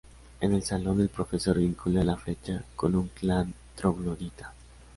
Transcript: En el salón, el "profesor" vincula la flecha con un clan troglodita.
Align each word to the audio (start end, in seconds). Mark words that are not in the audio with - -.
En 0.39 0.51
el 0.55 0.63
salón, 0.63 0.99
el 0.99 1.09
"profesor" 1.09 1.59
vincula 1.59 2.03
la 2.03 2.17
flecha 2.17 2.63
con 2.75 2.95
un 2.95 3.09
clan 3.09 3.53
troglodita. 3.75 4.51